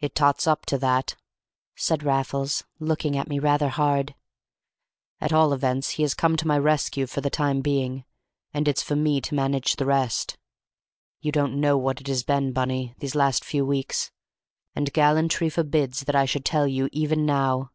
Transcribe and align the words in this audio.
"It 0.00 0.16
tots 0.16 0.48
up 0.48 0.66
to 0.66 0.78
that," 0.78 1.14
said 1.76 2.02
Raffles, 2.02 2.64
looking 2.80 3.16
at 3.16 3.28
me 3.28 3.38
rather 3.38 3.68
hard. 3.68 4.16
"At 5.20 5.32
all 5.32 5.52
events 5.52 5.90
he 5.90 6.02
has 6.02 6.14
come 6.14 6.36
to 6.38 6.48
my 6.48 6.58
rescue 6.58 7.06
for 7.06 7.20
the 7.20 7.30
time 7.30 7.60
being, 7.60 8.04
and 8.52 8.66
it's 8.66 8.82
for 8.82 8.96
me 8.96 9.20
to 9.20 9.36
manage 9.36 9.76
the 9.76 9.86
rest. 9.86 10.36
You 11.20 11.30
don't 11.30 11.60
know 11.60 11.78
what 11.78 12.00
it 12.00 12.08
has 12.08 12.24
been, 12.24 12.52
Bunny, 12.52 12.96
these 12.98 13.14
last 13.14 13.44
few 13.44 13.64
weeks; 13.64 14.10
and 14.74 14.92
gallantry 14.92 15.48
forbids 15.48 16.00
that 16.06 16.16
I 16.16 16.24
should 16.24 16.44
tell 16.44 16.66
you 16.66 16.88
even 16.90 17.24
now. 17.24 17.70